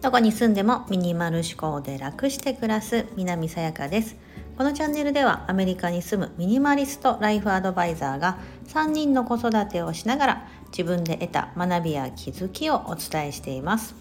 [0.00, 4.16] どこに住んでもミニマル思考で楽して暮らす南さやかです。
[4.56, 13.94] このチャンネルではアメリカに住むミニマリストライフアドバイザーが3人の子育てをしながら自分で得た学びや気づきをお伝えしています。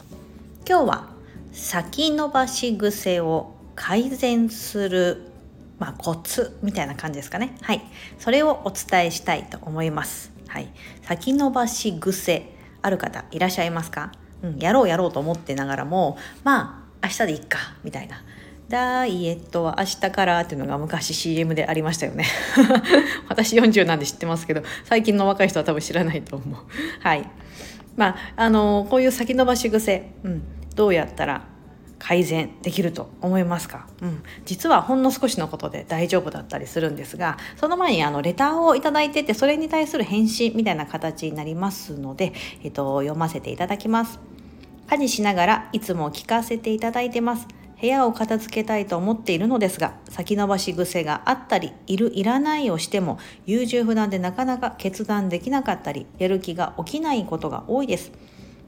[0.65, 1.09] 今日は
[1.51, 5.31] 先延ばし癖を改善する
[5.79, 7.55] まあ、コツみたいな感じですかね。
[7.61, 7.81] はい。
[8.17, 10.36] それをお伝えしたいと思います。
[10.47, 10.71] はい。
[11.03, 14.11] 先延ばし癖ある方いらっしゃいますか？
[14.43, 18.23] うん、やろうやろうと思ってながらもまあ明日でいっかみたいな。
[18.69, 22.25] ダイエットは明日からっていうのが昔 CM でありましたよね。
[23.29, 26.59] 私40なんで知ってますけど最近の若い人は多分知らないと思う。
[27.01, 27.29] はい。
[27.95, 30.43] まああのこういう先延ばし癖、うん、
[30.75, 31.45] どうやったら
[31.99, 42.33] 改善できると思いますか、うん、実はほんの少しのことで大丈夫だったりするんですがその前にあのレターを頂いててそれに対する返信みたいな形になりますので、
[42.63, 44.19] えっと、読ませていただきます。
[44.89, 47.47] 家事しながらいつも聞かせていただいてます。
[47.79, 58.11] 部屋を片付けたいと思っているのですが先延ばし癖があったりいるいらないをしても優柔不断でなかなか決断できなかったりやる気が起きないことが多いです。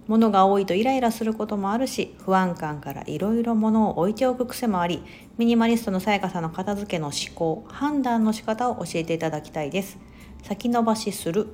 [0.10, 5.04] 物が多いとイライラすることもあるし不安感からいろいろ物を置いておく癖もあり
[5.38, 9.98] ミニマリストのさやかさんの片付けの思考判断の仕方を教えていただきたいです
[10.44, 11.48] 先延ばしする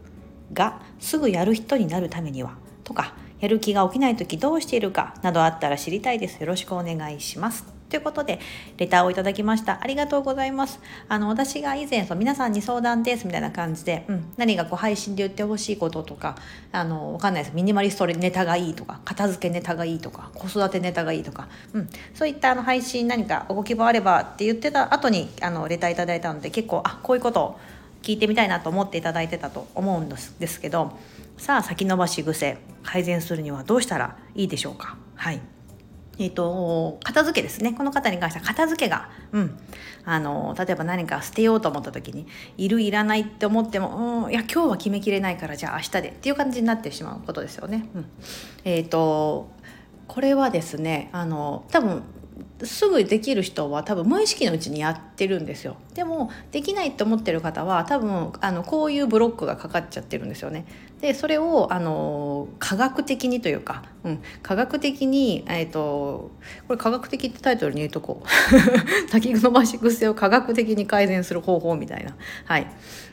[0.53, 6.39] がすぐやる人になるためにはとかやる気が起きない時どうしているかなどあったら知りたいです。
[6.39, 7.74] よろしくお願いします。
[7.89, 8.39] ということで、
[8.77, 9.79] レターをいただきました。
[9.81, 10.79] ありがとうございます。
[11.07, 16.35] あの、私が以前、そう皆さんに相談ですみたいな感じで、うん、何かこう配信で言ってほしいこととか、
[16.71, 17.55] あの、わかんないです。
[17.55, 27.59] ミニマリストネタがいいとか、片付けネタがいいとか、子育てネタがいいとか、うん、そういったあの配信何かご希望あればって言ってた後に、あの、レターいただいたので、結構、あ、こういうことを
[28.01, 30.91] 聞いてみたいなと思っていただいてたと思うんですですけど、
[31.37, 34.95] さあ先延ばし癖改善するにはどうしたらいいでしょうか？
[35.15, 35.41] はい
[36.17, 37.73] えーと、片付けですね。
[37.73, 39.57] この方に関しては片付けが、うん、
[40.05, 42.27] あの例えば何か捨てようと思った時に
[42.57, 47.89] いるいらないって思っても、うん、いや今日は決めきれないからじゃあ明日でっていう感じになってしまうことですよね。
[47.95, 48.05] うん、
[48.63, 49.49] えっ、ー、と
[50.07, 52.03] これはですねあの多分
[52.63, 55.77] すぐできる人は多分無意識のうちにやってるんですよ。
[55.93, 60.65] でもできないって思ってる方は多分あのこういうブロックがかかっちゃってるんですよね。
[61.01, 66.31] でそれをあの科学的にというか、うん、科学的に、えーと、
[66.67, 68.23] これ科学的ってタイトルに言うとこ。
[68.23, 72.15] う先延ばし癖を科学的に改善する方法みたいな。
[72.45, 72.67] はい、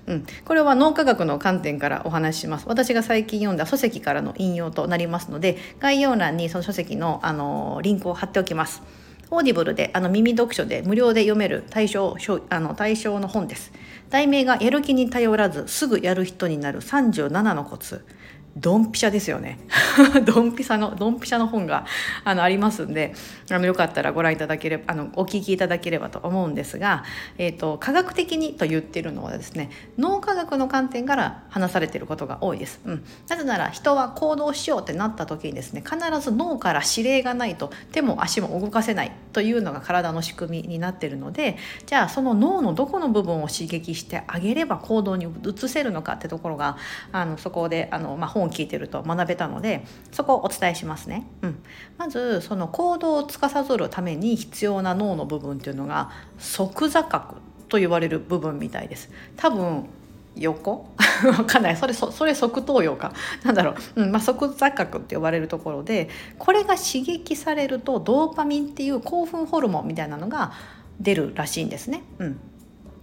[0.06, 2.66] うん、これは脳科学の観点からお話しします。
[2.68, 8.82] 私が最近読んだ書籍からの引用となりますので概要欄にその書籍のあのリンクを貼っておきます。
[9.32, 12.14] オーディブルであの耳読書で無料で読める対象
[12.50, 13.72] あの対象の本です。
[14.10, 18.04] 題名がやる気に頼らずすぐやる人になる37のコツ。
[18.56, 19.58] ドンピシャですよね。
[20.24, 21.86] ドンピシャの、ドンピシャの本が
[22.24, 23.14] あのありますんで、
[23.50, 27.04] あのよかったらご覧いただければ、あのお聞きいただければと思うんですが、
[27.38, 32.80] えっ、ー、と、科学的にと言ってるのはですね、脳科学の観点から話されてることが多いです。
[32.84, 33.04] うん。
[33.28, 46.76] なぜなら人は行動しようってなった時にですね、必ず脳から指令がないと手も足も動かせないというのが体の仕組みになってるので、じゃあその脳のどこの部分を刺激してあげれば行動に移せるのかってところが、
[47.12, 51.26] あのそこであの、まあ、本を聞いてると学べたのでそこをお伝えしますね。
[51.42, 51.62] うん、
[51.98, 57.36] まずその行動を司るために必要な脳の部分っていうのが側座角
[57.68, 59.10] と言われる部分みたいです。
[59.36, 59.86] 多分
[60.36, 60.86] 横？
[61.38, 61.76] わかんない。
[61.76, 63.12] それそそれ側頭葉か。
[63.44, 64.12] なんだろう、うん。
[64.12, 66.08] まあ、側座角って呼ばれるところで
[66.38, 70.52] これが刺激されるとドーパミンっていう興奮ホルモンみたいなのが
[71.00, 72.02] 出るらしいんですね。
[72.18, 72.40] うん。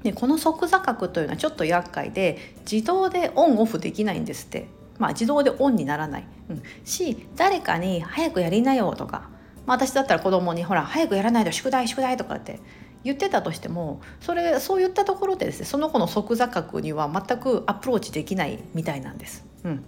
[0.03, 4.67] でこの側座角というのはちょっと厄介で自動でオンオフできないんですって。
[4.99, 9.29] まあ、自動でオンにならない、うん、し誰かに「早くやりなよ」とか、
[9.65, 12.59] まあ、私だったら子供に「ほら早くやらないと宿題宿題」とかって
[13.03, 19.45] 言ってたとしてもそれそういったところでですねその子の即座角には全くアプローチできないみたいなんです。
[19.63, 19.83] うん、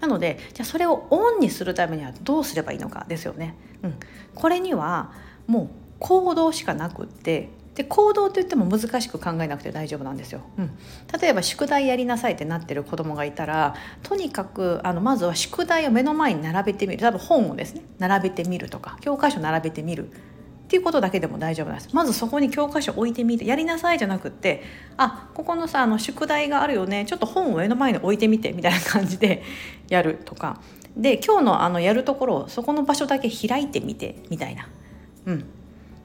[0.00, 3.54] なのでじゃあそれをオンにするためにはどうすればいいのかですよね。
[3.82, 3.94] うん、
[4.34, 5.12] これには
[5.46, 5.68] もう
[5.98, 10.40] 行動しかなくってで行動といっても難しく考えなくて大丈夫なんですよ。
[10.58, 10.70] うん、
[11.20, 17.02] 例えば宿題やりなさいってなってる子供がいたらとにかくあのまずは宿題を目の前に並べてみる。
[17.02, 17.82] 多分本をですね。
[17.98, 20.10] 並べてみるとか教科書並べてみる。
[20.66, 21.90] っていうことだけでも大丈夫なんです。
[21.94, 24.64] まずそこに教科書置いてみてやりなさいじゃなくって
[24.96, 27.04] あここのさあの宿題があるよね。
[27.04, 29.42] ちょっと本を目の前に置いてみてみたいな感じで
[29.88, 30.60] やるとか。
[30.96, 34.66] で今日のあのやるところをそこの場所だけ開いてみてみたいな、
[35.26, 35.44] うん、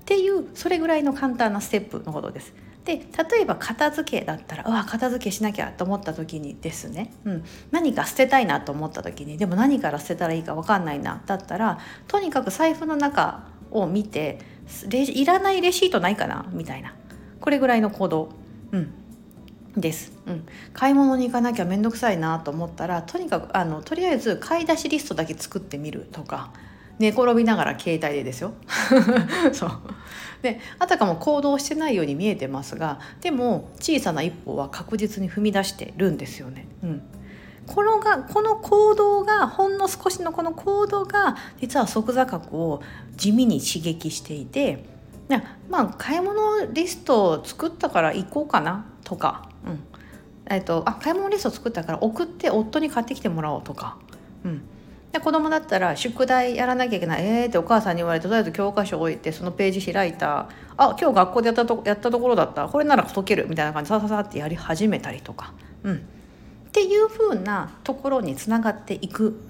[0.02, 2.54] っていうそれぐらいの簡単なステップのことです。
[2.84, 11.78] で例えば片付けだったらうわ片付けしなきゃと思った時にですね、うん、何か捨てたいなと思った時にでも何から捨てたらいいか分かんないなだったら
[12.08, 14.40] とにかく財布の中を見て
[14.90, 16.96] いらないレシートないかなみたいな。
[17.40, 18.30] これぐらいの行動、
[18.72, 18.94] うん、
[19.76, 26.52] です、うん、買い物に行かなきゃ面倒くさいなと思ったらとにかくあのとりあえず買い出しリストだけ作ってみるとか。
[27.02, 28.54] 寝転びながら携帯でですよ。
[29.54, 29.72] そう。
[30.42, 36.68] であたかも行動してないように見えてますがでも小さな一歩は確実に踏み出してるんですよね。
[36.84, 37.02] うん。
[37.68, 42.82] このがこの行動がほんの少しのこの行動が実は即座角を
[43.16, 44.86] 地味に刺激していて
[45.70, 49.80] まあ買い物リストを作ったから行こうかなとか、うん。
[50.50, 53.98] えっと、あ買い物リスト作ったから送って夫に買ってきてもらおうとか、
[54.44, 54.62] うん、
[55.12, 57.26] で子供だったら宿題やらなきゃいけない。
[57.26, 60.50] えーってお母さんに言われてとりあえず教科書を置いてそのページ開いた。
[60.78, 62.68] あ今日学校でやったとやったところだった。
[62.68, 65.54] これなら解けるみたいな感じでさささってやり始めたりとか、
[65.84, 66.00] うん、っ
[66.72, 69.42] ていう風なところにつながっていく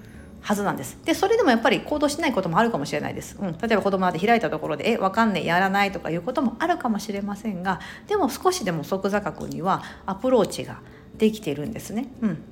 [0.42, 0.98] はずなんです。
[1.06, 7.80] でそれでもやっぱり行動しないこともあるかもしれないです、うん、例えば子供だって開いたところで「えわかんねえやらない」とかいうこともあるかもしれませんが。
[8.08, 10.80] でも少しでも即座角にはアプローチが
[11.18, 12.08] できているんですね。
[12.22, 12.44] うん。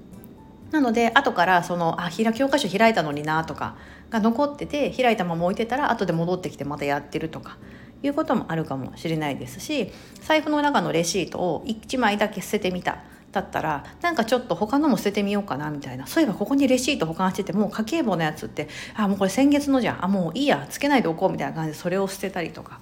[0.71, 3.75] なので後からそのあ教科書開いたのになとか
[4.09, 7.57] が残ってて開いたまま置いてたら後で戻ってきてまたやってるとか
[8.01, 22.79] いうこともあるかもしれないですし財布の中のレシートを1枚だけ捨ててみただったらなんかちょっと他のも捨ててみようかなみたいなそういえばここにレシート保管しててもう家計簿のやつってあもうこれ先月のじゃんあもういいやつけないでおこうみたいな感じでそれを捨てたりとか。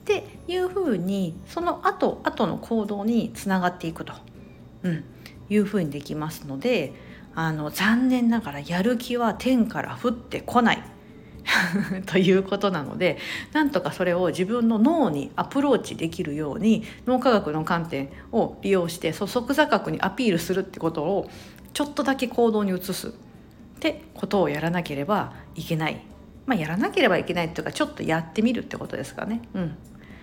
[0.00, 4.14] っていうふうにその後後の行動につながっていくと、
[4.82, 5.04] うん、
[5.50, 6.94] いうふうにできますので
[7.42, 10.82] あの残念ながらやる気は天から降ってこない
[12.04, 13.16] ということなので
[13.54, 21.30] なんとかそれを自分の脳にアプローチできるように脳科学の観点を利用して即座角にアピールするってことを
[21.72, 23.12] ちょっとだけ行動に移すっ
[23.80, 26.02] てことをやらなければいけない。
[26.44, 29.40] まあ、やらなければいけないっていうかちょっとやってみるってことですかね。
[29.54, 29.76] うん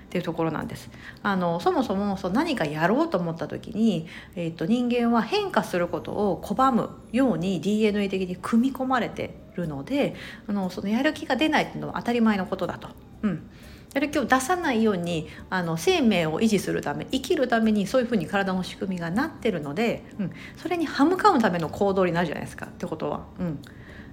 [0.08, 0.90] っていうところなんです。
[1.22, 10.16] あのそもそもそう何かやろうと思った時に、えーと、人間は変化することを拒むように DNA 的に組み込まれてるので
[10.48, 12.90] あのそのやる気が出ないっていうのは当たり前のことだと。
[13.24, 13.50] うん
[13.94, 23.26] やる気を出さないようにあの生命を維持するため生きるためにそういうふうに体の仕組みがなってるので、うん、それに歯向かうための行動になるじゃないですかってことは。
[23.40, 23.60] うん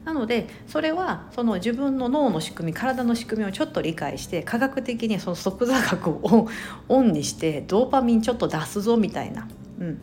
[0.04, 6.48] なのでそれはその自分の脳の仕組み体の仕組みをちょっと理解して科学的にその即座学を
[6.88, 9.48] オンにしてドーパミンちょっと出すぞみたいな、
[9.80, 10.00] うん、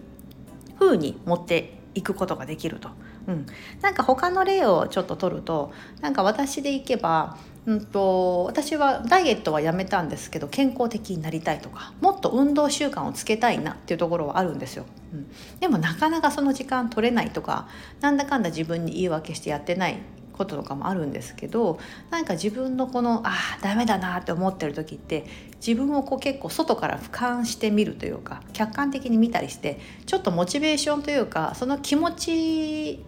[0.79, 2.89] 風に持っていくことができると。
[3.27, 3.45] うん、
[3.81, 5.71] なんか他の例をちょっと取ると
[6.01, 7.37] なんか私でいけば
[7.67, 15.27] うんと、私はダイエットはやめたんですけど健康的になりたいとかもっと運動習慣をつけたいなっていうところはあるんですよ、うん、
[15.59, 17.67] でもなかなかその時間取れないとか
[17.99, 19.97] なんだかんだ自分に言い訳してやってない
[20.33, 21.79] こととかもあるんですけど
[22.09, 25.25] なんか自分のこのあダメだなって思ってる時って
[25.65, 33.05] 自分をこう結構外から俯瞰してみるというか客観的に見たりしてちょっとモチベーションというかその気持ち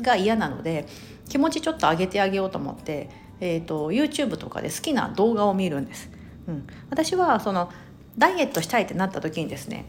[0.00, 0.86] が嫌なので
[1.28, 3.08] 気持ちちょっと上げてあげようと思って
[3.40, 6.10] えーと、YouTube とかで好きな動画を見るんです。
[6.48, 7.70] うん、私はその
[8.18, 9.86] ダイエットしたいってなった時にですね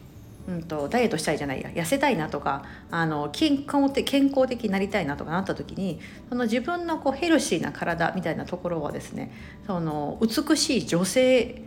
[0.48, 6.00] うんと、ダイエットしたいじゃないや痩せたいなとかあの健康的健康的になりたいなとかなった時に
[6.30, 9.32] その自分のこうヘルシーな体みたいなところはですね
[9.68, 11.62] その美しい女性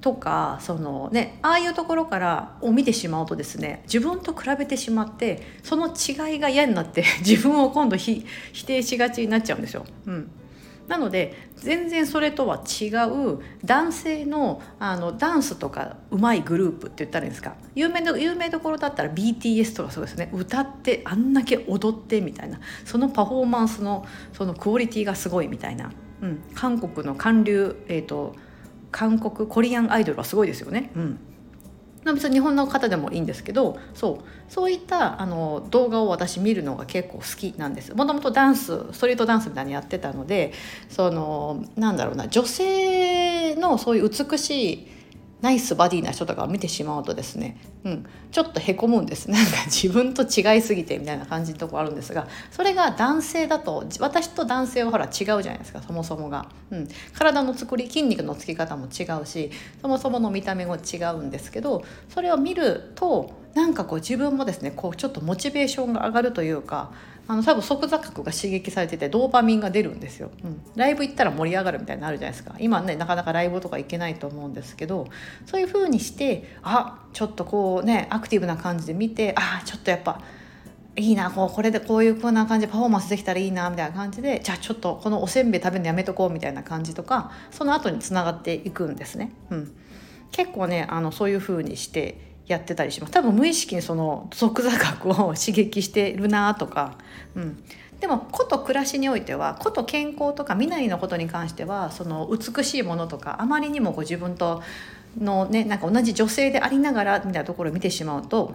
[0.00, 8.22] とかその、ね、ああいうところからを見てしまうとですね自分と比べてしまってその違いが嫌になって 自分を今度否
[8.66, 9.84] 定しがちになっちゃうんですよ。
[10.06, 10.30] うん
[10.88, 17.54] なので全然それとは違う男性のあのダンスとかうまいグループって言ったらいいんですか？
[17.74, 20.30] 有名な有名どころだったら BTS とかそうですね。
[20.32, 22.60] 歌ってあんだけ踊ってみたいな。
[22.84, 28.34] そのパフォーマンスのそのクオリティがすごいみたいな、うん、韓国の韓流、えーと、
[28.90, 30.90] 韓国コリアンアイドルはすごいですよね。
[30.94, 31.18] うん。
[32.12, 37.94] 別に日本の方でもいいんですけどそうそういったあの動画を私見るのが結構好きなんです。
[37.94, 40.52] もともとダンスストリートダンスみたいにやってたので
[40.88, 44.93] そのなんだろうな女性のそういう美しい
[45.44, 59.50] ナイスバディな人とかを見てしまうとですね、うん、ちょっとへこむんです なんか自分と違いすぎてみたいな感じのとこあるんですがそれが男性だと私と男性はほら違うじゃないですかそもそもが、うん、体の作り筋肉のつき方も違うし
[59.82, 66.92] そもそもの見た目も違うんですけどそれを見るとなんかこう自分もですねこうちょっとモチベーションが上がるというか
[67.26, 72.54] あの多分即座角が刺激されててドーパミンが出るんですよ、うん、ライブ行ったら盛り上がるみたいになるじゃないですか。
[72.58, 75.08] 今ねなかなかライブとか行けないと思うんですけど
[75.46, 80.20] そういう風にしてあちょっとこうねアクティブな感じで見てあちょっとやっぱ
[80.96, 89.32] いいなこうこれでこういうふうな感じでパフォーマンスできたらいいなみたいな感じでじゃあちょっとこのおせんべい食べるのやめとこうみたいな感じとかその後につながっていくんですね。
[89.50, 89.76] うん、
[90.30, 93.12] 結構ねあのそういうふうにしてやってたりします。
[93.12, 96.98] 多分無意識にその即座学を刺激してるなとか、
[97.34, 97.62] うん、
[98.00, 104.62] でもこと暮らしにおいてはこと健康とか未来のことに関してはその美しいものとかあまりにもこ自分と
[105.18, 108.52] のねなんか同じ女性でありながらみたいなところを見てしまうと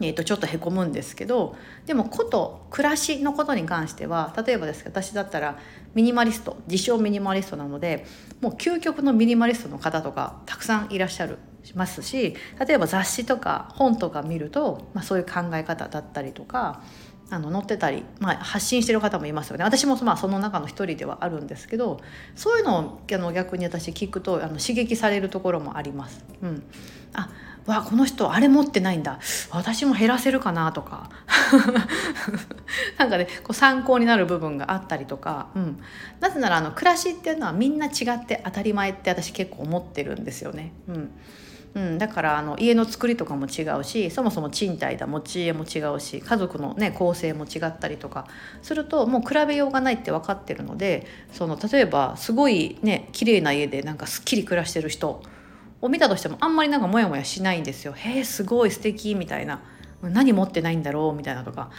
[0.00, 5.58] えー、とちょっとへこむんですけどでもこと暮らしのことに関しては例えばですけど私だったら
[5.94, 8.04] ミニマリスト自称ミニマリストなので
[8.40, 11.38] もう究極のミニマリストの方とかたくさんいらっしゃる
[11.74, 16.82] ますし例えば雑誌とか本とか見ると、まあ、そういう考え方だったりとか
[17.30, 22.00] あの載ってたり、まあ、発信してる方もいますよね私もまあその中の一人ではあるんですけど
[22.34, 26.24] そういうのをあの逆に私聞くとあの刺激されるところもあります。
[26.42, 26.62] うん、
[27.14, 27.30] あ
[27.66, 29.18] わこの人あれ持ってないんだ。
[29.50, 31.10] 私も減らせるかなとか。
[32.98, 35.80] なんかねこう参考になる部分があったりとか、うん、
[36.20, 40.72] なぜならあの暮らしっていうのはみんな違って当たり前って私結構思ってるんですよね。
[40.88, 41.10] うん。
[41.74, 48.28] うん、だからあの家の作りとかも違うしそもそも賃貸だ持ち家も違うし家族の、ね、構成も違ったりとか。
[48.62, 55.22] するともう比べようがないって分かってるのでその例えばすごいね綺麗な家でなんかすっきり暮らしてる人
[55.84, 57.92] を見たとしてもあんまりなんかモヤモヤしないんですよ。
[57.92, 59.60] へえすごい素敵みたいな。
[60.02, 61.70] 何持ってないんだろうみたいなとか。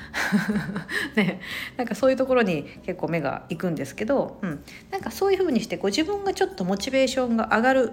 [1.16, 1.42] ね。
[1.76, 7.92] なんかそういうところに結構目がいくんですけど、うん、なんかそういうふうにしてこう自分がちょっとモチベーションが上がる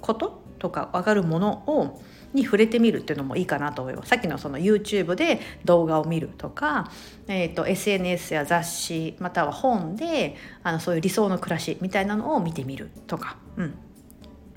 [0.00, 2.00] こととか上がるものを
[2.32, 4.08] に触れてみるっていうのもいいかなと思います。
[4.08, 6.90] さっきのその YouTube で動画を見るとか、
[7.26, 13.74] えーと、SNS や雑誌または本であのそういう理想の暮らしみたいなのを見てみるとか、うん、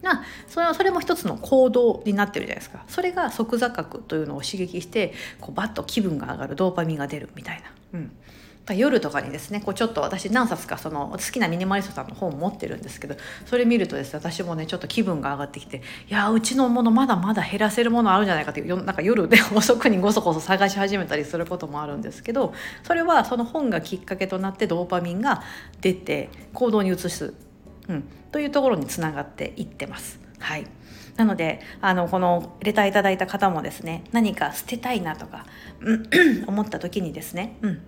[0.03, 2.83] なそれそれも一つの行動になってるじゃないですか。
[2.88, 8.00] それが即座角というのを刺激してこうバッと気分が上がるドーパミンが出るみたいな。
[8.00, 8.12] うん。
[8.72, 25.43] 夜とかにですねこうちょっと私何冊かその好きなミニマリストさんの本持ってるんですけどそれ見るとですね私もねちょっと気分が上がってきていやうちのものまだまだ減らせるものあるんじゃないかっていうなんか夜で 遅くにごそごそ探し始めたりすることもあるんですけどそれはその本がきっかけとなってドーパミンが
[25.81, 27.33] 出て行動に移す。
[27.90, 30.20] うん、というところにつながっていってます。
[30.40, 30.68] はい。
[31.16, 35.46] なのであのこのレターいただいた方もですね何か捨てたいなとか、
[35.80, 36.10] うん、
[36.48, 37.82] 思った時にですね、うん、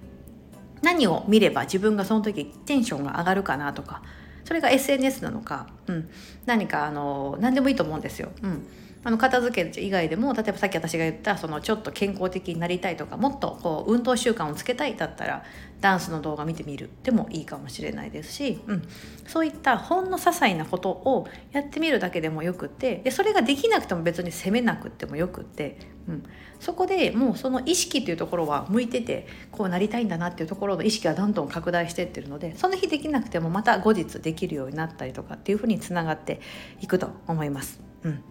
[0.84, 4.04] 何を見れば自分がその時テンションが上がるかなとか
[4.44, 6.10] それが SNS なのか、うん、
[6.46, 8.30] 何かあの何でもいいと思うんですよ。
[8.44, 8.68] うん。
[9.06, 15.44] あの片付け以外でも例えばさっき私が言ったそのちょっと健康的になりたいとかもっとこう運動習慣をつけたいだったら
[15.80, 16.90] ダンスの動画見てみる。
[17.04, 18.88] でもいいかもしれないですし、うん、
[19.28, 26.24] そういったほんの些細なことをやってみるだけでもよくってでそれができなくても別に責めなくてもよくって、うん、
[26.60, 36.42] そこでもうその意識っていうところは向いててこうなりたいんだなっていうところの意識がどんどん拡大していってるのでその日できなくてもまた後日できるようになったりとかっていうふうにつながって
[36.82, 37.80] いくと思います。
[38.04, 38.24] うん。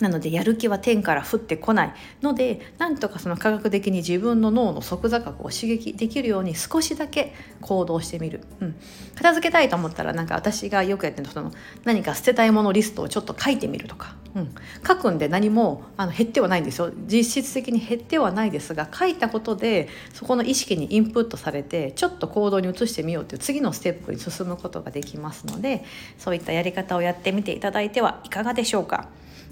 [0.00, 8.74] なのでやる気は天から降ってこないのでなんとかその科学的に自分の脳の即座角を刺激できるように少しだけ行動してみる、うん、
[9.14, 11.52] 片付けたいと思ったらなんか私がよくやってるその
[11.84, 14.54] 何か捨てたいものリストをちょっと書いてみるとか、うん、
[14.86, 16.90] 書くんで何もあの減ってはないんですよ。
[17.06, 25.84] 実質的に減ってはないですが書いたことでそこの意識にインプットされてちょっと行動に移してみようという次のステップに進むことができますので
[26.18, 29.08] そういったやり方をやってみていただいてはいかがでしょうか。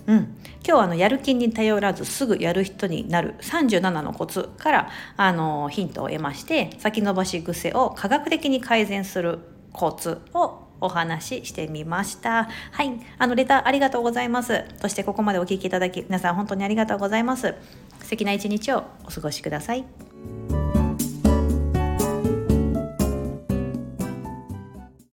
[0.09, 0.29] うん、今
[0.65, 9.39] 日はあのやる気に頼らずすぐやる人になる37のコツからあのヒントを得まして先延ばし癖を科学的に改善する
[9.73, 12.49] コツをお話ししてみました。
[12.71, 13.01] はい。
[13.19, 14.65] あの、レターありがとうございます。
[14.81, 17.55] そしてここまでお聴きいただき、皆さん本当にありがとうございます。
[18.01, 19.85] 素敵な一日をお過ごしください。